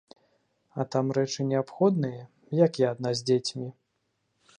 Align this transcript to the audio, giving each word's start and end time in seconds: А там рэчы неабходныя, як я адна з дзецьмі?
А 0.83 0.85
там 0.95 1.11
рэчы 1.17 1.45
неабходныя, 1.51 2.23
як 2.65 2.81
я 2.85 2.89
адна 2.95 3.11
з 3.21 3.29
дзецьмі? 3.29 3.69